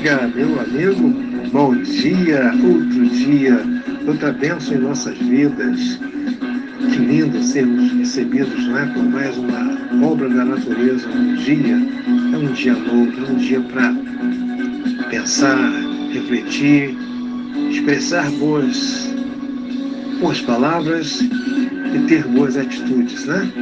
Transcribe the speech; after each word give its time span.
Amiga, 0.00 0.32
meu 0.34 0.58
amigo, 0.58 1.10
bom 1.52 1.76
dia, 1.82 2.54
outro 2.64 3.06
dia, 3.10 3.62
outra 4.06 4.32
bênção 4.32 4.78
em 4.78 4.80
nossas 4.80 5.18
vidas. 5.18 6.00
Que 6.90 6.96
lindo 6.96 7.42
sermos 7.42 7.92
recebidos 7.92 8.66
né, 8.68 8.90
por 8.94 9.04
mais 9.04 9.36
uma 9.36 10.06
obra 10.06 10.30
da 10.30 10.42
natureza, 10.42 11.06
um 11.06 11.34
dia, 11.34 11.76
é 12.32 12.38
um 12.38 12.50
dia 12.54 12.72
novo, 12.72 13.12
é 13.26 13.30
um 13.30 13.36
dia 13.36 13.60
para 13.60 13.94
pensar, 15.10 15.70
refletir, 16.14 16.96
expressar 17.70 18.30
boas, 18.38 19.14
boas 20.18 20.40
palavras 20.40 21.20
e 21.20 21.98
ter 22.08 22.24
boas 22.24 22.56
atitudes, 22.56 23.26
né? 23.26 23.52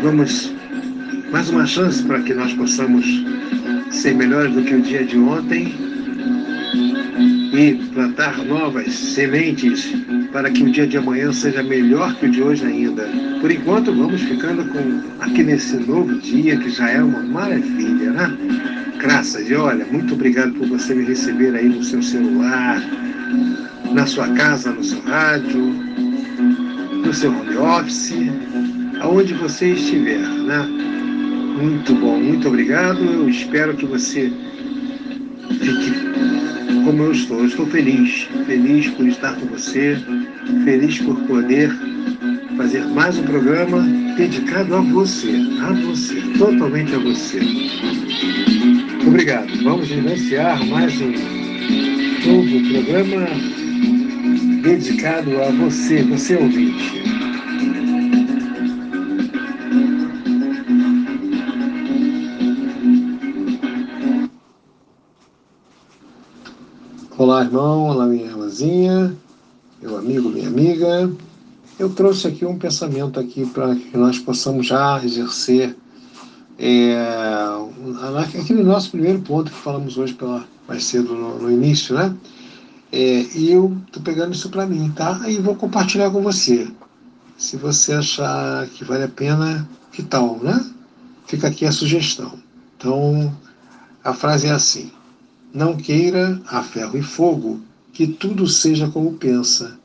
Vamos 0.00 0.54
mais 1.32 1.50
uma 1.50 1.66
chance 1.66 2.04
para 2.04 2.20
que 2.20 2.34
nós 2.34 2.52
possamos 2.52 3.31
ser 3.92 4.14
melhores 4.14 4.52
do 4.54 4.62
que 4.62 4.74
o 4.74 4.82
dia 4.82 5.04
de 5.04 5.18
ontem 5.18 5.74
e 7.52 7.74
plantar 7.92 8.38
novas 8.44 8.92
sementes 8.92 9.94
para 10.32 10.50
que 10.50 10.62
o 10.62 10.70
dia 10.70 10.86
de 10.86 10.96
amanhã 10.96 11.30
seja 11.32 11.62
melhor 11.62 12.14
que 12.14 12.26
o 12.26 12.30
de 12.30 12.42
hoje 12.42 12.64
ainda. 12.64 13.06
Por 13.40 13.50
enquanto, 13.50 13.92
vamos 13.92 14.22
ficando 14.22 14.64
com 14.72 15.22
aqui 15.22 15.42
nesse 15.42 15.76
novo 15.76 16.18
dia 16.20 16.56
que 16.56 16.70
já 16.70 16.90
é 16.90 17.02
uma 17.02 17.20
maravilha, 17.20 18.10
né? 18.10 18.36
Graças 18.98 19.50
e 19.50 19.54
olha, 19.54 19.84
muito 19.84 20.14
obrigado 20.14 20.52
por 20.54 20.66
você 20.68 20.94
me 20.94 21.04
receber 21.04 21.54
aí 21.54 21.68
no 21.68 21.82
seu 21.82 22.02
celular, 22.02 22.82
na 23.92 24.06
sua 24.06 24.28
casa, 24.28 24.72
no 24.72 24.82
seu 24.82 25.00
rádio, 25.02 25.60
no 27.04 27.12
seu 27.12 27.30
home 27.30 27.56
office, 27.56 28.14
aonde 29.00 29.34
você 29.34 29.72
estiver, 29.72 30.20
né? 30.20 30.91
Muito 31.56 31.94
bom, 31.94 32.18
muito 32.18 32.48
obrigado. 32.48 33.02
Eu 33.04 33.28
espero 33.28 33.76
que 33.76 33.86
você 33.86 34.32
fique 35.50 36.12
como 36.84 37.02
eu 37.04 37.12
estou. 37.12 37.38
Eu 37.38 37.46
estou 37.46 37.66
feliz, 37.66 38.28
feliz 38.46 38.88
por 38.90 39.06
estar 39.06 39.34
com 39.36 39.46
você, 39.46 39.96
feliz 40.64 40.98
por 40.98 41.16
poder 41.22 41.70
fazer 42.56 42.84
mais 42.86 43.18
um 43.18 43.22
programa 43.22 43.82
dedicado 44.16 44.74
a 44.74 44.80
você, 44.80 45.32
a 45.60 45.72
você, 45.72 46.20
totalmente 46.38 46.94
a 46.94 46.98
você. 46.98 47.40
Obrigado. 49.06 49.48
Vamos 49.62 49.90
iniciar 49.90 50.64
mais 50.66 50.94
um 51.00 51.12
novo 52.26 52.72
programa 52.72 53.26
dedicado 54.62 55.42
a 55.42 55.50
você, 55.50 56.02
você 56.02 56.36
ouvinte. 56.36 56.91
Irmão, 67.42 67.88
olá, 67.88 68.06
minha 68.06 68.26
irmãzinha, 68.26 69.16
meu 69.82 69.98
amigo, 69.98 70.28
minha 70.28 70.46
amiga. 70.46 71.12
Eu 71.76 71.90
trouxe 71.90 72.28
aqui 72.28 72.46
um 72.46 72.56
pensamento 72.56 73.18
aqui 73.18 73.44
para 73.44 73.74
que 73.74 73.96
nós 73.96 74.16
possamos 74.16 74.64
já 74.68 75.04
exercer 75.04 75.76
é, 76.56 76.96
aquele 78.40 78.62
nosso 78.62 78.92
primeiro 78.92 79.20
ponto 79.22 79.50
que 79.50 79.58
falamos 79.58 79.98
hoje 79.98 80.14
pela, 80.14 80.44
mais 80.68 80.84
cedo 80.84 81.14
no, 81.14 81.40
no 81.40 81.50
início, 81.50 81.96
né? 81.96 82.14
É, 82.92 83.26
e 83.34 83.50
eu 83.50 83.76
estou 83.88 84.00
pegando 84.02 84.34
isso 84.34 84.48
para 84.48 84.64
mim, 84.64 84.92
tá? 84.94 85.20
E 85.28 85.38
vou 85.38 85.56
compartilhar 85.56 86.10
com 86.10 86.22
você. 86.22 86.70
Se 87.36 87.56
você 87.56 87.94
achar 87.94 88.68
que 88.68 88.84
vale 88.84 89.02
a 89.02 89.08
pena, 89.08 89.68
que 89.90 90.04
tal, 90.04 90.38
né? 90.38 90.64
Fica 91.26 91.48
aqui 91.48 91.66
a 91.66 91.72
sugestão. 91.72 92.38
Então, 92.76 93.36
a 94.04 94.14
frase 94.14 94.46
é 94.46 94.52
assim: 94.52 94.92
não 95.52 95.76
queira 95.76 96.40
a 96.46 96.62
ferro 96.62 96.96
e 96.96 97.02
fogo 97.02 97.60
que 97.92 98.06
tudo 98.06 98.46
seja 98.48 98.88
como 98.88 99.12
pensa. 99.14 99.78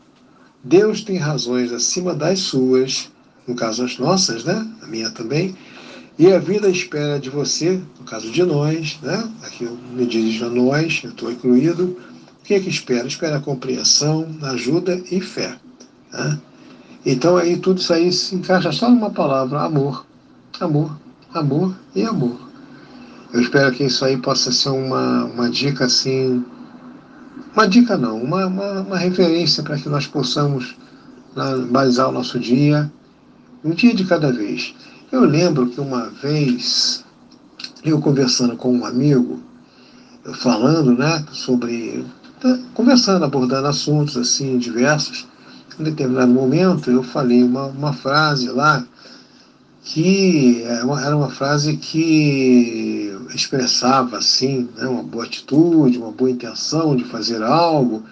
Deus 0.63 1.01
tem 1.01 1.17
razões 1.17 1.71
acima 1.71 2.13
das 2.13 2.39
suas, 2.39 3.09
no 3.47 3.55
caso 3.55 3.83
as 3.83 3.97
nossas, 3.97 4.43
né? 4.43 4.65
A 4.81 4.87
minha 4.87 5.09
também. 5.11 5.55
E 6.17 6.31
a 6.31 6.39
vida 6.39 6.69
espera 6.69 7.19
de 7.19 7.29
você, 7.29 7.81
no 7.99 8.05
caso 8.05 8.31
de 8.31 8.43
nós, 8.43 8.97
né? 9.01 9.29
Aqui 9.43 9.65
eu 9.65 9.77
me 9.93 10.05
dirijo 10.05 10.45
a 10.45 10.49
nós, 10.49 11.01
eu 11.03 11.11
estou 11.11 11.31
incluído. 11.31 11.97
O 12.39 12.43
que 12.43 12.53
é 12.53 12.59
que 12.59 12.69
espera? 12.69 13.07
Espera 13.07 13.39
compreensão, 13.39 14.27
ajuda 14.41 15.01
e 15.11 15.19
fé. 15.19 15.57
Né? 16.11 16.39
Então 17.05 17.37
aí 17.37 17.57
tudo 17.57 17.79
isso 17.79 17.93
aí 17.93 18.11
se 18.11 18.35
encaixa 18.35 18.71
só 18.71 18.89
numa 18.89 19.09
palavra, 19.09 19.61
amor. 19.61 20.05
Amor, 20.59 20.97
amor 21.33 21.75
e 21.93 22.03
amor. 22.03 22.46
Eu 23.37 23.43
espero 23.43 23.71
que 23.71 23.83
isso 23.83 24.03
aí 24.03 24.17
possa 24.17 24.51
ser 24.51 24.69
uma, 24.69 25.25
uma 25.25 25.47
dica 25.47 25.85
assim. 25.85 26.43
Uma 27.53 27.67
dica 27.67 27.95
não, 27.95 28.19
uma, 28.19 28.47
uma, 28.47 28.81
uma 28.81 28.97
referência 28.97 29.61
para 29.61 29.77
que 29.77 29.87
nós 29.87 30.07
possamos 30.07 30.75
né, 31.35 31.67
balizar 31.69 32.09
o 32.09 32.11
nosso 32.11 32.39
dia, 32.39 32.91
um 33.63 33.69
dia 33.69 33.93
de 33.93 34.05
cada 34.05 34.31
vez. 34.31 34.73
Eu 35.11 35.21
lembro 35.21 35.67
que 35.67 35.79
uma 35.79 36.09
vez, 36.09 37.05
eu 37.85 38.01
conversando 38.01 38.57
com 38.57 38.75
um 38.75 38.83
amigo, 38.83 39.39
falando 40.33 40.97
né, 40.97 41.23
sobre. 41.31 42.03
Tá, 42.39 42.57
conversando, 42.73 43.23
abordando 43.23 43.67
assuntos 43.67 44.17
assim 44.17 44.57
diversos, 44.57 45.27
em 45.79 45.83
determinado 45.83 46.31
momento 46.31 46.89
eu 46.89 47.03
falei 47.03 47.43
uma, 47.43 47.67
uma 47.67 47.93
frase 47.93 48.49
lá 48.49 48.83
que 49.87 50.63
era 50.63 51.15
uma 51.15 51.29
frase 51.29 51.77
que 51.77 52.96
expressava 53.33 54.17
assim 54.17 54.69
né, 54.75 54.87
uma 54.87 55.03
boa 55.03 55.25
atitude, 55.25 55.97
uma 55.97 56.11
boa 56.11 56.31
intenção 56.31 56.95
de 56.95 57.03
fazer 57.05 57.43
algo. 57.43 58.03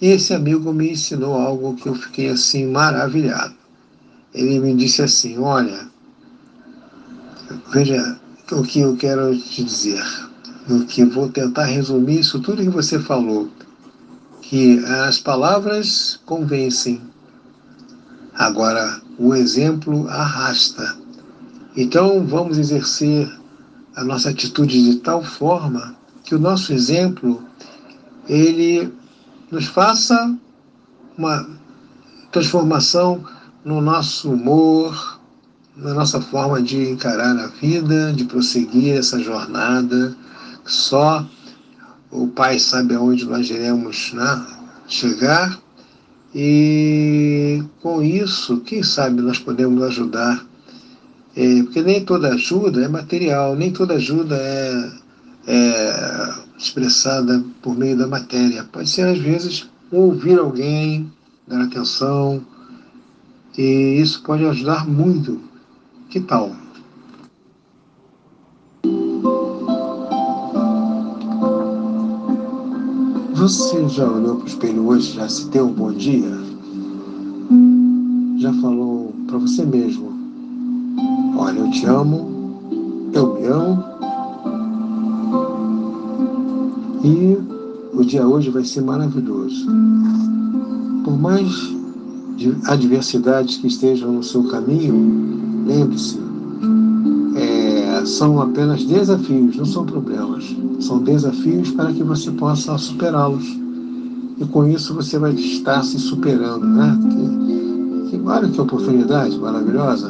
E 0.00 0.08
esse 0.08 0.32
amigo 0.32 0.72
me 0.72 0.92
ensinou 0.92 1.34
algo 1.34 1.74
que 1.74 1.88
eu 1.88 1.94
fiquei 1.94 2.28
assim 2.28 2.66
maravilhado. 2.66 3.54
Ele 4.32 4.58
me 4.60 4.74
disse 4.74 5.02
assim: 5.02 5.38
Olha, 5.38 5.88
veja 7.72 8.18
o 8.52 8.62
que 8.62 8.80
eu 8.80 8.96
quero 8.96 9.36
te 9.36 9.64
dizer, 9.64 10.04
no 10.68 10.86
que 10.86 11.04
vou 11.04 11.28
tentar 11.28 11.64
resumir 11.64 12.20
isso 12.20 12.40
tudo 12.40 12.62
que 12.62 12.68
você 12.68 12.98
falou, 12.98 13.50
que 14.40 14.78
as 14.84 15.18
palavras 15.18 16.20
convencem, 16.24 17.00
agora 18.34 19.00
o 19.18 19.34
exemplo 19.34 20.08
arrasta. 20.08 20.96
Então 21.76 22.24
vamos 22.26 22.58
exercer 22.58 23.30
a 23.98 24.04
nossa 24.04 24.30
atitude 24.30 24.80
de 24.80 24.96
tal 25.00 25.24
forma 25.24 25.96
que 26.22 26.32
o 26.32 26.38
nosso 26.38 26.72
exemplo 26.72 27.42
ele 28.28 28.92
nos 29.50 29.66
faça 29.66 30.36
uma 31.16 31.48
transformação 32.30 33.24
no 33.64 33.80
nosso 33.80 34.30
humor, 34.30 35.18
na 35.76 35.94
nossa 35.94 36.20
forma 36.20 36.62
de 36.62 36.90
encarar 36.90 37.36
a 37.36 37.48
vida, 37.48 38.12
de 38.12 38.24
prosseguir 38.24 38.96
essa 38.96 39.18
jornada. 39.18 40.16
Só 40.64 41.26
o 42.12 42.28
Pai 42.28 42.60
sabe 42.60 42.94
aonde 42.94 43.24
nós 43.24 43.50
iremos 43.50 44.12
né, 44.12 44.46
chegar 44.86 45.58
e 46.32 47.64
com 47.80 48.00
isso, 48.00 48.60
quem 48.60 48.80
sabe 48.80 49.20
nós 49.22 49.40
podemos 49.40 49.82
ajudar 49.82 50.47
é, 51.38 51.62
porque 51.62 51.82
nem 51.82 52.04
toda 52.04 52.34
ajuda 52.34 52.82
é 52.82 52.88
material, 52.88 53.54
nem 53.54 53.70
toda 53.70 53.94
ajuda 53.94 54.34
é, 54.34 54.90
é 55.46 56.34
expressada 56.58 57.44
por 57.62 57.78
meio 57.78 57.96
da 57.96 58.08
matéria. 58.08 58.64
Pode 58.64 58.90
ser, 58.90 59.02
às 59.02 59.18
vezes, 59.18 59.70
ouvir 59.92 60.36
alguém, 60.36 61.08
dar 61.46 61.62
atenção, 61.62 62.44
e 63.56 64.00
isso 64.00 64.20
pode 64.24 64.44
ajudar 64.46 64.84
muito. 64.88 65.40
Que 66.10 66.18
tal? 66.18 66.56
Você 73.34 73.88
já 73.90 74.10
olhou 74.10 74.38
para 74.38 74.44
o 74.44 74.48
espelho 74.48 74.88
hoje, 74.88 75.12
já 75.12 75.28
se 75.28 75.48
deu 75.50 75.66
um 75.68 75.72
bom 75.72 75.92
dia? 75.92 76.36
Já 78.38 78.52
falou 78.54 79.14
para 79.28 79.38
você 79.38 79.64
mesmo, 79.64 80.07
Olha, 81.38 81.60
eu 81.60 81.70
te 81.70 81.86
amo, 81.86 82.60
eu 83.12 83.34
me 83.34 83.46
amo. 83.46 83.84
E 87.04 87.38
o 87.96 88.04
dia 88.04 88.26
hoje 88.26 88.50
vai 88.50 88.64
ser 88.64 88.82
maravilhoso. 88.82 89.66
Por 91.04 91.16
mais 91.16 91.48
adversidades 92.66 93.56
que 93.58 93.68
estejam 93.68 94.12
no 94.12 94.22
seu 94.24 94.42
caminho, 94.48 95.64
lembre-se, 95.64 96.18
é, 97.36 98.04
são 98.04 98.42
apenas 98.42 98.84
desafios, 98.84 99.56
não 99.56 99.64
são 99.64 99.86
problemas. 99.86 100.44
São 100.80 100.98
desafios 100.98 101.70
para 101.70 101.92
que 101.92 102.02
você 102.02 102.32
possa 102.32 102.76
superá-los. 102.76 103.46
E 104.40 104.44
com 104.46 104.66
isso 104.66 104.92
você 104.92 105.20
vai 105.20 105.34
estar 105.34 105.84
se 105.84 106.00
superando, 106.00 106.66
né? 106.66 106.98
Que, 108.10 108.10
que, 108.10 108.22
olha 108.24 108.48
que 108.48 108.60
oportunidade 108.60 109.38
maravilhosa. 109.38 110.08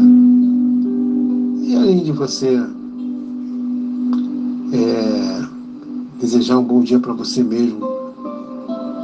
E 1.68 1.76
além 1.76 2.02
de 2.02 2.12
você 2.12 2.58
é, 4.72 5.42
desejar 6.18 6.56
um 6.56 6.64
bom 6.64 6.80
dia 6.80 6.98
para 6.98 7.12
você 7.12 7.44
mesmo. 7.44 7.80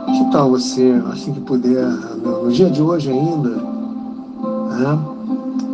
Que 0.06 0.32
tal 0.32 0.48
você, 0.48 0.98
assim 1.12 1.34
que 1.34 1.42
puder, 1.42 1.86
no, 2.24 2.50
dia 2.50 2.70
de 2.70 2.80
hoje 2.80 3.10
ainda, 3.10 3.50
né, 3.50 4.98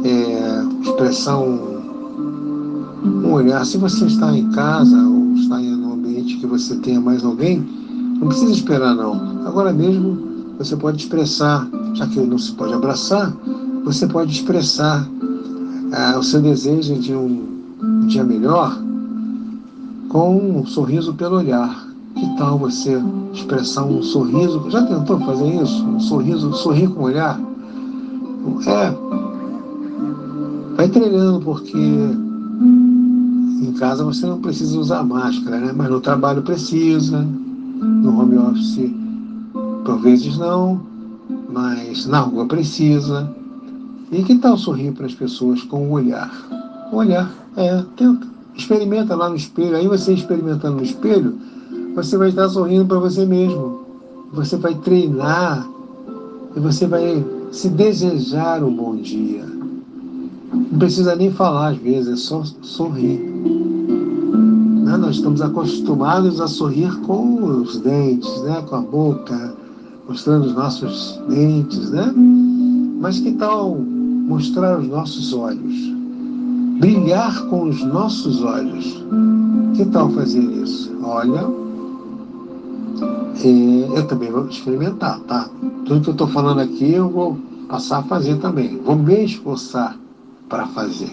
é, 0.02 0.64
expressar 0.82 1.38
um, 1.38 1.78
um 3.04 3.34
olhar? 3.34 3.64
Se 3.64 3.78
você 3.78 4.06
está 4.06 4.36
em 4.36 4.50
casa 4.50 4.96
ou 4.96 5.34
está 5.34 5.62
em 5.62 5.72
um 5.72 5.92
ambiente 5.92 6.38
que 6.38 6.46
você 6.46 6.74
tenha 6.78 7.00
mais 7.00 7.24
alguém, 7.24 7.64
não 8.18 8.26
precisa 8.26 8.50
esperar 8.50 8.96
não. 8.96 9.46
Agora 9.46 9.72
mesmo 9.72 10.18
você 10.58 10.74
pode 10.74 11.04
expressar, 11.04 11.68
já 11.94 12.08
que 12.08 12.18
não 12.18 12.36
se 12.36 12.50
pode 12.50 12.74
abraçar, 12.74 13.32
você 13.84 14.08
pode 14.08 14.32
expressar 14.32 15.08
ah, 15.92 16.18
o 16.18 16.22
seu 16.22 16.40
desejo 16.40 16.94
de 16.98 17.14
um 17.14 18.06
dia 18.06 18.24
melhor 18.24 18.76
com 20.08 20.58
um 20.58 20.66
sorriso 20.66 21.14
pelo 21.14 21.36
olhar. 21.36 21.88
Que 22.14 22.36
tal 22.36 22.58
você 22.58 23.00
expressar 23.32 23.84
um 23.84 24.02
sorriso? 24.02 24.68
Já 24.70 24.82
tentou 24.82 25.20
fazer 25.20 25.62
isso? 25.62 25.84
Um 25.84 26.00
sorriso, 26.00 26.52
sorrir 26.54 26.88
com 26.88 27.00
o 27.00 27.04
olhar? 27.04 27.40
É. 28.66 28.92
Vai 30.76 30.88
treinando, 30.88 31.40
porque 31.40 31.78
em 31.78 33.72
casa 33.78 34.04
você 34.04 34.26
não 34.26 34.40
precisa 34.40 34.78
usar 34.78 35.04
máscara, 35.04 35.58
né? 35.58 35.72
Mas 35.74 35.88
no 35.88 36.00
trabalho 36.00 36.42
precisa, 36.42 37.20
no 37.20 38.20
home 38.20 38.36
office 38.36 38.90
por 39.84 39.98
vezes 40.00 40.36
não, 40.36 40.80
mas 41.52 42.06
na 42.06 42.20
rua 42.20 42.46
precisa. 42.46 43.28
E 44.10 44.22
que 44.24 44.36
tal 44.38 44.58
sorrir 44.58 44.92
para 44.92 45.06
as 45.06 45.14
pessoas 45.14 45.62
com 45.62 45.88
o 45.88 45.92
olhar? 45.92 46.30
O 46.92 46.96
olhar, 46.96 47.32
é, 47.56 47.82
tenta. 47.96 48.26
Experimenta 48.56 49.14
lá 49.14 49.30
no 49.30 49.36
espelho. 49.36 49.76
Aí 49.76 49.86
você 49.86 50.12
experimentando 50.12 50.76
no 50.76 50.82
espelho, 50.82 51.38
você 51.94 52.16
vai 52.16 52.28
estar 52.28 52.48
sorrindo 52.48 52.84
para 52.86 52.98
você 52.98 53.24
mesmo. 53.24 53.80
Você 54.32 54.56
vai 54.56 54.74
treinar 54.74 55.66
e 56.54 56.60
você 56.60 56.86
vai 56.86 57.24
se 57.52 57.68
desejar 57.68 58.62
um 58.62 58.74
bom 58.74 58.96
dia. 58.96 59.44
Não 60.52 60.78
precisa 60.78 61.14
nem 61.14 61.30
falar 61.32 61.68
às 61.68 61.78
vezes, 61.78 62.12
é 62.12 62.16
só 62.16 62.42
sorrir. 62.62 63.18
Né? 63.18 64.96
Nós 64.96 65.16
estamos 65.16 65.40
acostumados 65.40 66.40
a 66.40 66.48
sorrir 66.48 66.94
com 67.02 67.44
os 67.44 67.78
dentes, 67.78 68.42
né? 68.42 68.62
com 68.68 68.76
a 68.76 68.80
boca, 68.80 69.54
mostrando 70.08 70.46
os 70.46 70.54
nossos 70.54 71.20
dentes, 71.28 71.90
né? 71.90 72.12
Mas 73.00 73.20
que 73.20 73.32
tal 73.32 73.78
mostrar 74.26 74.78
os 74.78 74.88
nossos 74.88 75.32
olhos? 75.32 75.74
Brilhar 76.78 77.46
com 77.46 77.68
os 77.68 77.82
nossos 77.82 78.42
olhos. 78.42 79.04
Que 79.74 79.84
tal 79.86 80.10
fazer 80.10 80.40
isso? 80.40 80.96
Olha, 81.02 81.46
é, 83.44 83.98
eu 83.98 84.06
também 84.06 84.30
vou 84.30 84.46
experimentar, 84.46 85.20
tá? 85.20 85.48
Tudo 85.86 86.00
que 86.00 86.08
eu 86.10 86.12
estou 86.12 86.28
falando 86.28 86.60
aqui 86.60 86.92
eu 86.92 87.08
vou 87.08 87.38
passar 87.68 87.98
a 87.98 88.02
fazer 88.02 88.36
também. 88.38 88.78
Vou 88.84 88.96
me 88.96 89.24
esforçar 89.24 89.96
para 90.48 90.66
fazer. 90.68 91.12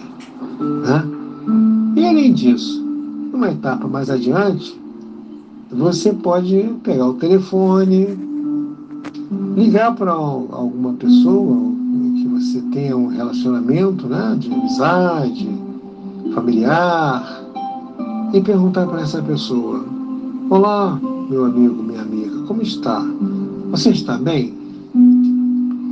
Né? 0.60 1.04
E 1.96 2.06
além 2.06 2.32
disso, 2.32 2.82
numa 3.32 3.50
etapa 3.50 3.86
mais 3.86 4.10
adiante, 4.10 4.78
você 5.70 6.12
pode 6.12 6.74
pegar 6.82 7.06
o 7.06 7.14
telefone, 7.14 8.18
ligar 9.54 9.94
para 9.94 10.12
alguma 10.12 10.94
pessoa 10.94 11.67
tenha 12.72 12.96
um 12.96 13.08
relacionamento 13.08 14.06
né, 14.06 14.36
de 14.38 14.52
amizade, 14.52 15.48
familiar, 16.34 17.42
e 18.32 18.40
perguntar 18.40 18.86
para 18.86 19.02
essa 19.02 19.22
pessoa: 19.22 19.84
Olá, 20.50 20.98
meu 21.28 21.44
amigo, 21.44 21.82
minha 21.82 22.02
amiga, 22.02 22.42
como 22.46 22.62
está? 22.62 23.04
Você 23.70 23.90
está 23.90 24.16
bem? 24.18 24.56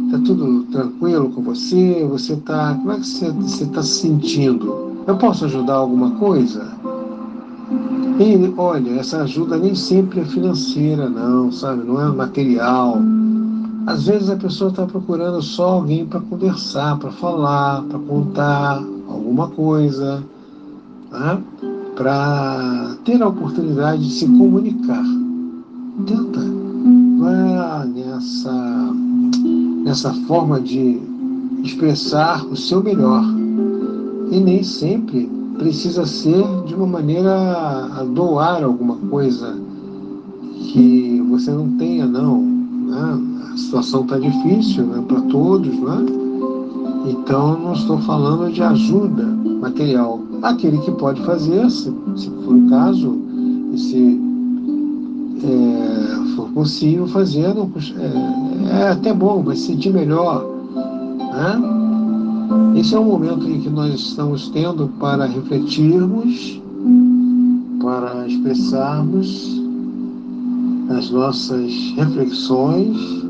Está 0.06 0.18
tudo 0.20 0.62
tranquilo 0.64 1.30
com 1.30 1.42
você? 1.42 2.06
Você 2.08 2.34
está. 2.34 2.74
Como 2.74 2.92
é 2.92 2.96
que 2.96 3.06
você 3.06 3.64
está 3.64 3.82
se 3.82 4.00
sentindo? 4.02 4.96
Eu 5.06 5.16
posso 5.16 5.44
ajudar 5.44 5.74
alguma 5.74 6.12
coisa? 6.12 6.66
E 8.18 8.54
olha, 8.56 8.92
essa 8.98 9.22
ajuda 9.22 9.58
nem 9.58 9.74
sempre 9.74 10.20
é 10.20 10.24
financeira, 10.24 11.08
não, 11.08 11.52
sabe? 11.52 11.84
Não 11.84 12.00
é 12.00 12.06
material. 12.10 12.98
Às 13.86 14.06
vezes 14.06 14.28
a 14.28 14.36
pessoa 14.36 14.70
está 14.70 14.84
procurando 14.84 15.40
só 15.40 15.74
alguém 15.74 16.04
para 16.04 16.20
conversar, 16.20 16.98
para 16.98 17.12
falar, 17.12 17.82
para 17.84 17.98
contar 18.00 18.82
alguma 19.08 19.48
coisa, 19.48 20.24
né? 21.12 21.40
para 21.94 22.96
ter 23.04 23.22
a 23.22 23.28
oportunidade 23.28 24.02
de 24.02 24.12
se 24.12 24.26
comunicar. 24.26 25.04
Tenta, 26.04 26.40
vá 27.20 27.84
nessa, 27.86 28.92
nessa 29.84 30.12
forma 30.26 30.60
de 30.60 31.00
expressar 31.62 32.44
o 32.46 32.56
seu 32.56 32.82
melhor. 32.82 33.22
E 34.32 34.40
nem 34.40 34.64
sempre 34.64 35.30
precisa 35.58 36.04
ser 36.04 36.44
de 36.66 36.74
uma 36.74 36.86
maneira 36.88 37.86
a 37.96 38.02
doar 38.02 38.64
alguma 38.64 38.96
coisa 38.96 39.56
que 40.72 41.24
você 41.30 41.52
não 41.52 41.70
tenha, 41.78 42.04
não. 42.04 42.42
Né? 42.42 43.35
A 43.56 43.58
situação 43.58 44.02
está 44.02 44.18
difícil 44.18 44.84
né, 44.84 45.02
para 45.08 45.18
todos, 45.22 45.74
né? 45.80 46.06
então 47.08 47.58
não 47.58 47.72
estou 47.72 47.96
falando 48.00 48.52
de 48.52 48.62
ajuda 48.62 49.24
material. 49.62 50.20
Aquele 50.42 50.76
que 50.76 50.90
pode 50.92 51.24
fazer, 51.24 51.70
se, 51.70 51.90
se 52.16 52.28
for 52.28 52.54
o 52.54 52.68
caso, 52.68 53.18
e 53.72 53.78
se 53.78 54.20
é, 55.42 56.36
for 56.36 56.50
possível 56.50 57.06
fazer, 57.06 57.54
não, 57.54 57.70
é, 57.98 58.82
é 58.82 58.88
até 58.90 59.14
bom, 59.14 59.42
vai 59.42 59.56
se 59.56 59.68
sentir 59.68 59.90
melhor. 59.90 60.46
Né? 61.18 62.78
Esse 62.78 62.94
é 62.94 62.98
o 62.98 63.04
momento 63.06 63.48
em 63.48 63.62
que 63.62 63.70
nós 63.70 63.94
estamos 63.94 64.50
tendo 64.50 64.88
para 65.00 65.24
refletirmos, 65.24 66.60
para 67.80 68.28
expressarmos 68.28 69.58
as 70.90 71.10
nossas 71.10 71.72
reflexões 71.96 73.25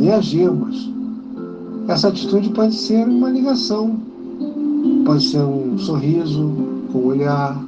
e 0.00 0.10
agirmos. 0.10 0.90
Essa 1.88 2.08
atitude 2.08 2.50
pode 2.50 2.74
ser 2.74 3.06
uma 3.06 3.30
ligação, 3.30 3.98
pode 5.04 5.24
ser 5.24 5.40
um 5.40 5.78
sorriso 5.78 6.68
o 6.94 7.06
olhar. 7.06 7.60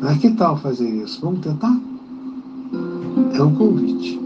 Mas 0.00 0.18
que 0.18 0.30
tal 0.30 0.56
fazer 0.56 0.88
isso? 0.88 1.20
Vamos 1.20 1.40
tentar? 1.40 1.78
É 3.34 3.42
um 3.42 3.54
convite. 3.54 4.20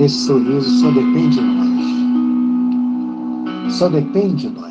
Esse 0.00 0.26
sorriso 0.26 0.70
só 0.80 0.90
depende 0.90 1.36
de 1.36 1.42
nós. 1.42 1.70
Só 3.74 3.88
depende 3.88 4.48
de 4.48 4.54
nós. 4.54 4.69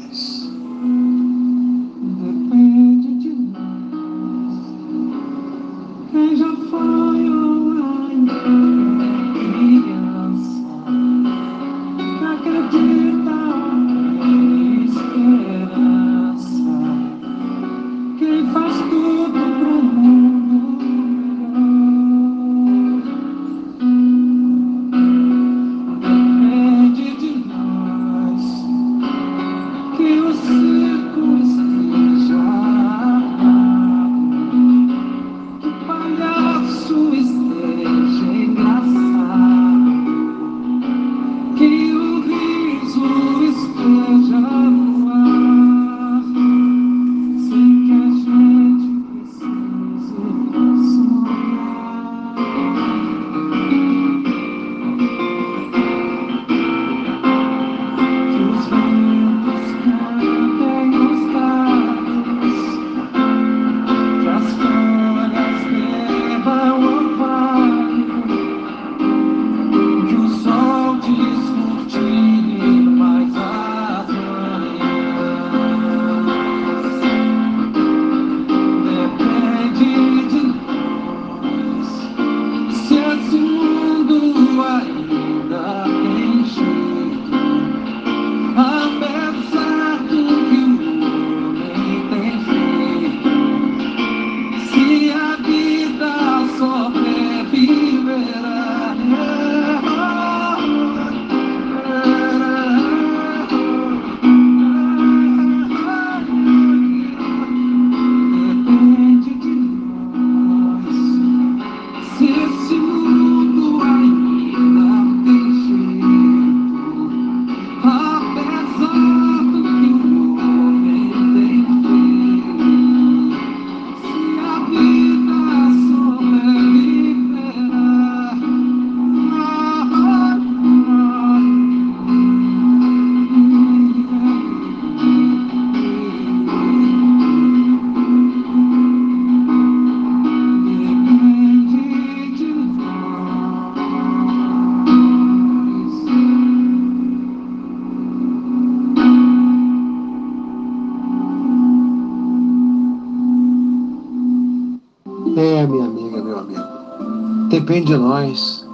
Depende 157.69 157.93
de 157.93 157.97
nós. 157.97 158.67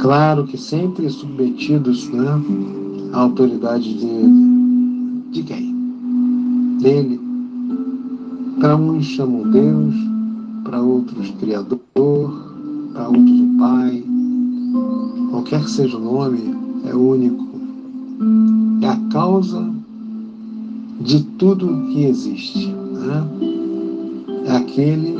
Claro 0.00 0.44
que 0.44 0.58
sempre 0.58 1.08
submetidos 1.08 2.10
né, 2.10 2.28
à 3.14 3.20
autoridade 3.20 3.94
dele. 3.94 5.24
De 5.32 5.42
quem? 5.42 5.74
Dele. 6.82 7.18
Para 8.60 8.76
uns 8.76 9.06
chamam 9.06 9.50
Deus, 9.50 9.94
para 10.62 10.82
outros 10.82 11.30
Criador, 11.40 11.80
para 12.92 13.08
outros 13.08 13.40
o 13.40 13.58
Pai. 13.58 14.04
Qualquer 15.30 15.64
que 15.64 15.70
seja 15.70 15.96
o 15.96 16.00
nome, 16.00 16.54
é 16.84 16.94
único. 16.94 17.46
É 18.82 18.88
a 18.88 18.96
causa 19.10 19.66
de 21.00 21.22
tudo 21.38 21.86
que 21.92 22.04
existe. 22.04 22.68
Né? 22.68 23.26
É 24.44 24.56
aquele 24.56 25.16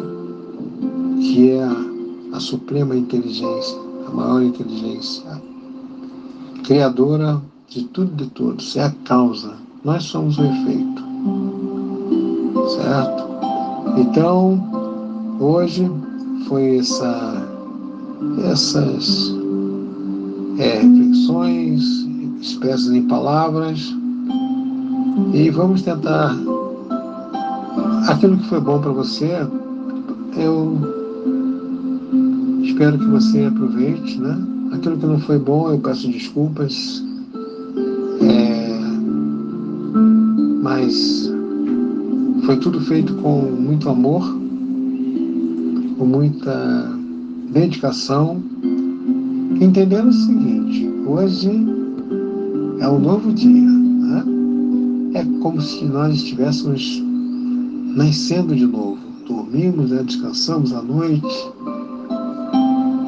que 1.23 1.51
é 1.53 1.86
a, 2.37 2.41
suprema 2.41 2.95
inteligência 2.95 3.87
a 4.07 4.11
maior 4.11 4.43
inteligência, 4.43 5.25
criadora 6.65 7.41
de 7.69 7.85
tudo 7.85 8.13
e 8.13 8.25
de 8.25 8.31
todos, 8.31 8.77
é 8.77 8.85
a 8.85 8.91
causa. 9.05 9.55
Nós 9.85 10.05
somos 10.05 10.39
o 10.39 10.45
efeito. 10.45 11.03
Certo? 12.69 13.27
Então, 13.99 15.37
hoje 15.41 15.91
foi 16.49 16.79
essa, 16.79 17.49
essas 18.51 19.35
é, 20.59 20.81
reflexões 20.81 21.83
expressas 22.41 22.93
em 22.93 23.03
palavras 23.09 23.93
e 25.35 25.51
vamos 25.51 25.83
tentar 25.83 26.37
aquilo 28.09 28.37
que 28.39 28.49
foi 28.49 28.61
bom 28.61 28.81
para 28.81 28.93
você, 28.93 29.47
eu 30.37 31.06
Espero 32.77 32.99
que 32.99 33.07
você 33.07 33.45
aproveite, 33.47 34.21
né? 34.21 34.39
Aquilo 34.71 34.99
que 34.99 35.07
não 35.07 35.19
foi 35.19 35.39
bom, 35.39 35.71
eu 35.71 35.79
peço 35.79 36.11
desculpas. 36.11 37.03
É... 38.21 38.79
Mas 40.63 41.33
foi 42.45 42.59
tudo 42.59 42.79
feito 42.83 43.15
com 43.15 43.41
muito 43.51 43.89
amor, 43.89 44.23
com 45.97 46.05
muita 46.05 46.93
dedicação, 47.51 48.43
entendendo 49.59 50.09
o 50.09 50.13
seguinte, 50.13 50.87
hoje 51.07 51.49
é 52.79 52.87
um 52.87 52.99
novo 52.99 53.33
dia, 53.33 53.71
né? 53.71 54.23
É 55.15 55.25
como 55.41 55.63
se 55.63 55.83
nós 55.87 56.15
estivéssemos 56.15 57.03
nascendo 57.97 58.55
de 58.55 58.67
novo. 58.67 58.99
Dormimos, 59.27 59.93
né? 59.93 60.03
descansamos 60.03 60.75
à 60.75 60.83
noite, 60.83 61.56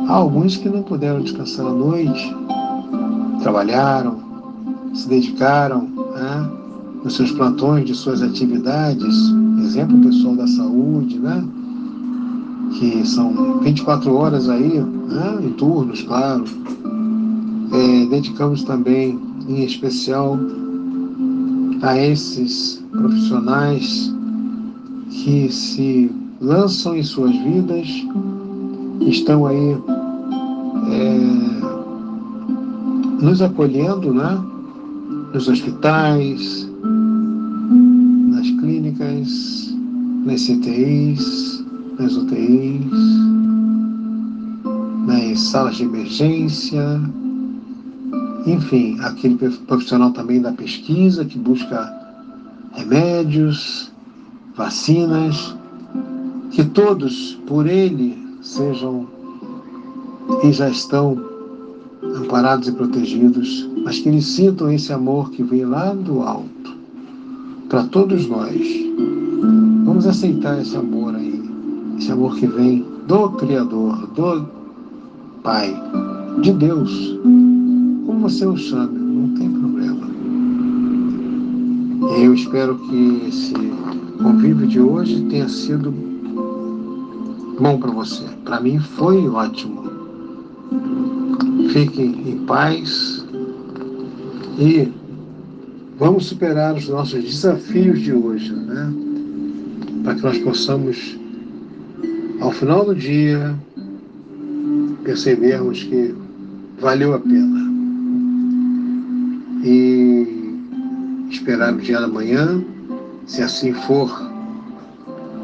Há 0.08 0.14
alguns 0.14 0.56
que 0.56 0.70
não 0.70 0.82
puderam 0.82 1.20
descansar 1.20 1.66
à 1.66 1.70
noite, 1.70 2.34
trabalharam, 3.42 4.16
se 4.94 5.06
dedicaram 5.06 5.82
né, 5.82 6.50
nos 7.04 7.14
seus 7.14 7.30
plantões, 7.30 7.84
de 7.84 7.94
suas 7.94 8.22
atividades, 8.22 9.14
exemplo 9.62 10.00
pessoal 10.00 10.34
da 10.34 10.46
saúde, 10.46 11.18
né, 11.18 11.44
que 12.78 13.06
são 13.06 13.60
24 13.60 14.14
horas 14.14 14.48
aí, 14.48 14.80
né, 14.80 15.40
em 15.42 15.52
turnos, 15.52 16.00
claro. 16.00 16.44
É, 17.70 18.06
dedicamos 18.06 18.64
também, 18.64 19.20
em 19.46 19.62
especial, 19.62 20.38
a 21.82 21.98
esses 21.98 22.82
profissionais 22.92 24.10
que 25.10 25.52
se 25.52 26.10
lançam 26.40 26.96
em 26.96 27.02
suas 27.02 27.36
vidas, 27.36 27.86
estão 29.02 29.46
aí 29.46 29.76
é, 30.90 31.18
nos 33.22 33.42
acolhendo 33.42 34.12
né, 34.14 34.42
nos 35.32 35.48
hospitais, 35.48 36.68
nas 38.30 38.50
clínicas, 38.60 39.74
nas 40.24 40.42
CTIs, 40.42 41.64
nas 41.98 42.16
UTIs, 42.16 42.90
nas 45.06 45.40
salas 45.40 45.76
de 45.76 45.84
emergência, 45.84 47.00
enfim, 48.46 48.98
aquele 49.00 49.36
profissional 49.66 50.10
também 50.12 50.40
da 50.40 50.52
pesquisa 50.52 51.24
que 51.24 51.38
busca 51.38 51.92
remédios, 52.72 53.92
vacinas, 54.56 55.54
que 56.50 56.64
todos 56.64 57.38
por 57.46 57.66
ele 57.66 58.16
sejam 58.40 59.06
e 60.42 60.52
já 60.52 60.68
estão 60.68 61.16
amparados 62.02 62.68
e 62.68 62.72
protegidos, 62.72 63.68
mas 63.84 63.98
que 63.98 64.08
eles 64.08 64.26
sintam 64.26 64.70
esse 64.70 64.92
amor 64.92 65.30
que 65.30 65.42
vem 65.42 65.64
lá 65.64 65.92
do 65.94 66.22
alto, 66.22 66.76
para 67.68 67.84
todos 67.84 68.26
nós. 68.28 68.60
Vamos 69.84 70.06
aceitar 70.06 70.60
esse 70.60 70.76
amor 70.76 71.14
aí, 71.14 71.42
esse 71.98 72.12
amor 72.12 72.36
que 72.36 72.46
vem 72.46 72.84
do 73.06 73.30
Criador, 73.30 74.06
do 74.08 74.46
Pai, 75.42 75.74
de 76.42 76.52
Deus, 76.52 77.18
como 78.06 78.20
você 78.20 78.46
o 78.46 78.56
chame, 78.56 78.98
não 78.98 79.34
tem 79.34 79.50
problema. 79.50 80.08
Eu 82.18 82.34
espero 82.34 82.76
que 82.78 83.22
esse 83.28 83.54
convívio 84.22 84.66
de 84.66 84.80
hoje 84.80 85.22
tenha 85.22 85.48
sido 85.48 85.92
bom 87.60 87.78
para 87.78 87.90
você. 87.90 88.24
Para 88.44 88.60
mim 88.60 88.78
foi 88.78 89.28
ótimo. 89.28 89.87
Fiquem 91.72 92.30
em 92.30 92.38
paz 92.46 93.24
e 94.58 94.88
vamos 95.98 96.26
superar 96.26 96.74
os 96.74 96.88
nossos 96.88 97.22
desafios 97.22 98.00
de 98.00 98.12
hoje, 98.12 98.52
né? 98.52 98.92
Para 100.02 100.14
que 100.14 100.22
nós 100.22 100.38
possamos, 100.38 101.18
ao 102.40 102.52
final 102.52 102.84
do 102.84 102.94
dia, 102.94 103.54
percebermos 105.04 105.82
que 105.84 106.14
valeu 106.80 107.14
a 107.14 107.18
pena. 107.18 107.68
E 109.64 110.26
esperar 111.30 111.74
o 111.74 111.78
dia 111.78 112.00
da 112.00 112.08
manhã, 112.08 112.62
se 113.26 113.42
assim 113.42 113.72
for 113.72 114.10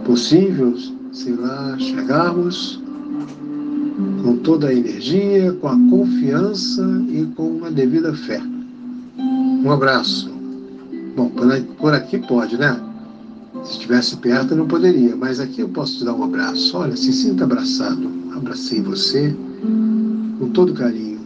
possível, 0.04 0.74
sei 1.12 1.34
lá, 1.34 1.76
chegarmos 1.78 2.83
com 4.24 4.38
toda 4.38 4.68
a 4.68 4.74
energia, 4.74 5.52
com 5.52 5.68
a 5.68 5.76
confiança 5.90 6.82
e 7.10 7.26
com 7.36 7.62
a 7.62 7.68
devida 7.68 8.14
fé. 8.14 8.40
Um 9.18 9.70
abraço. 9.70 10.32
Bom, 11.14 11.30
por 11.78 11.92
aqui 11.92 12.18
pode, 12.18 12.56
né? 12.56 12.80
Se 13.62 13.72
estivesse 13.72 14.16
perto 14.16 14.56
não 14.56 14.66
poderia, 14.66 15.14
mas 15.14 15.40
aqui 15.40 15.60
eu 15.60 15.68
posso 15.68 15.98
te 15.98 16.04
dar 16.04 16.14
um 16.14 16.24
abraço. 16.24 16.76
Olha, 16.76 16.96
se 16.96 17.12
sinta 17.12 17.44
abraçado. 17.44 18.10
Abracei 18.34 18.80
você 18.80 19.36
com 20.38 20.48
todo 20.48 20.72
carinho. 20.72 21.20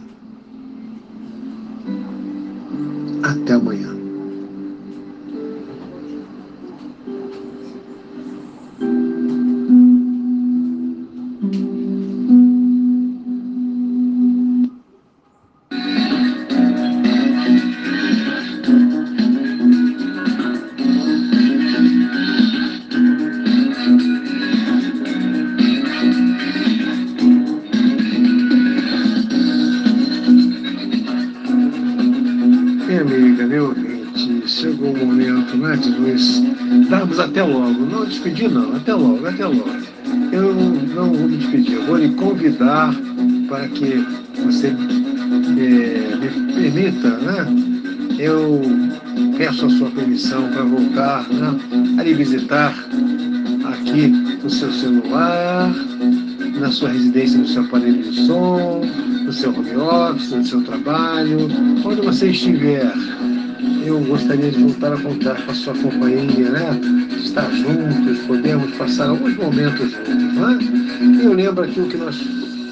Até 3.23 3.53
amanhã. 3.53 3.88
Até 37.19 37.43
logo. 37.43 37.85
Não 37.85 38.05
despedir 38.05 38.49
não, 38.49 38.75
até 38.75 38.93
logo, 38.93 39.25
até 39.27 39.45
logo. 39.45 39.69
Eu 40.31 40.53
não 40.53 41.11
vou 41.11 41.27
me 41.27 41.37
despedir, 41.37 41.73
eu 41.73 41.85
vou 41.85 41.97
lhe 41.97 42.09
convidar 42.09 42.93
para 43.47 43.67
que 43.67 44.05
você 44.43 44.67
é, 44.67 44.71
me 46.15 46.53
permita, 46.53 47.09
né? 47.17 47.45
Eu 48.17 48.61
peço 49.37 49.65
a 49.65 49.69
sua 49.69 49.89
permissão 49.91 50.49
para 50.49 50.63
voltar 50.63 51.27
né, 51.29 51.57
a 51.97 52.03
lhe 52.03 52.13
visitar 52.13 52.73
aqui 53.65 54.07
no 54.43 54.49
seu 54.49 54.71
celular, 54.71 55.73
na 56.59 56.71
sua 56.71 56.89
residência, 56.89 57.39
no 57.39 57.47
seu 57.47 57.63
aparelho 57.63 58.03
de 58.03 58.25
som, 58.25 58.81
no 59.23 59.31
seu 59.31 59.51
home 59.51 59.75
office, 59.75 60.31
no 60.31 60.43
seu 60.43 60.61
trabalho, 60.63 61.47
onde 61.85 62.01
você 62.01 62.27
estiver 62.27 62.91
eu 63.85 63.99
gostaria 64.01 64.51
de 64.51 64.59
voltar 64.59 64.93
a 64.93 64.97
contar 64.97 65.41
com 65.45 65.51
a 65.51 65.55
sua 65.55 65.73
companhia, 65.73 66.49
né? 66.49 66.79
Estar 67.23 67.49
juntos, 67.51 68.19
podemos 68.27 68.71
passar 68.77 69.09
alguns 69.09 69.35
momentos 69.35 69.91
juntos, 69.91 70.33
né? 70.33 70.59
Eu 71.23 71.33
lembro 71.33 71.63
aquilo 71.63 71.87
que 71.87 71.97
nós 71.97 72.15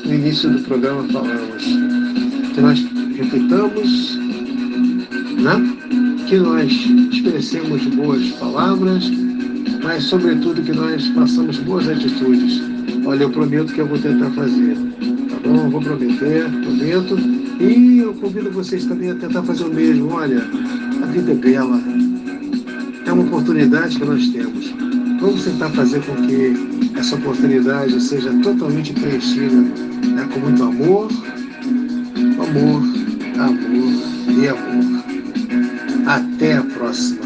no 0.06 0.14
início 0.14 0.50
do 0.50 0.60
programa 0.64 1.04
falamos, 1.12 1.64
que 2.54 2.62
nós 2.62 2.80
repitamos, 3.18 4.18
né? 5.42 5.78
que 6.28 6.38
nós 6.38 6.72
expressemos 7.12 7.86
boas 7.88 8.26
palavras, 8.32 9.10
mas 9.82 10.04
sobretudo 10.04 10.62
que 10.62 10.74
nós 10.74 11.08
façamos 11.08 11.58
boas 11.60 11.88
atitudes. 11.88 12.62
Olha, 13.06 13.24
eu 13.24 13.30
prometo 13.30 13.74
que 13.74 13.80
eu 13.80 13.88
vou 13.88 13.98
tentar 13.98 14.30
fazer, 14.32 14.76
tá 15.30 15.38
bom? 15.44 15.70
Vou 15.70 15.82
prometer, 15.82 16.50
prometo. 16.50 17.18
E 17.60 18.00
eu 18.00 18.14
convido 18.16 18.52
vocês 18.52 18.86
também 18.86 19.12
a 19.12 19.16
tentar 19.16 19.42
fazer 19.44 19.64
o 19.64 19.74
mesmo. 19.74 20.12
Olha, 20.12 20.42
vida 21.08 21.32
é 21.32 21.36
bela, 21.36 21.82
é 23.06 23.12
uma 23.12 23.24
oportunidade 23.24 23.98
que 23.98 24.06
nós 24.06 24.28
temos. 24.30 24.74
Vamos 25.20 25.44
tentar 25.44 25.70
fazer 25.70 26.02
com 26.06 26.16
que 26.28 26.98
essa 26.98 27.16
oportunidade 27.16 28.00
seja 28.02 28.32
totalmente 28.42 28.94
preenchida 28.94 29.56
né, 29.56 30.28
com 30.34 30.40
muito 30.40 30.64
amor, 30.64 31.10
amor, 32.16 32.84
amor 33.40 33.94
e 34.30 34.48
amor. 34.48 34.98
Até 36.06 36.58
a 36.58 36.64
próxima. 36.64 37.17